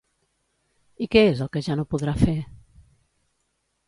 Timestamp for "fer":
2.23-2.35